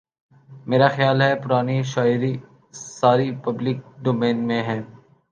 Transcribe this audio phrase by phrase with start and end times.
[0.67, 2.33] میرا خیال ہے پرانی شاعری
[2.93, 4.79] ساری پبلک ڈومین میں ہے